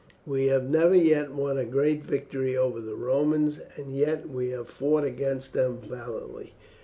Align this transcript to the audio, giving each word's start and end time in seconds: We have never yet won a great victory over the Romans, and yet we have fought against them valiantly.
We 0.25 0.47
have 0.47 0.67
never 0.67 0.95
yet 0.95 1.31
won 1.31 1.59
a 1.59 1.63
great 1.63 2.01
victory 2.01 2.57
over 2.57 2.81
the 2.81 2.95
Romans, 2.95 3.59
and 3.77 3.95
yet 3.95 4.27
we 4.27 4.49
have 4.49 4.67
fought 4.67 5.03
against 5.03 5.53
them 5.53 5.77
valiantly. 5.77 6.55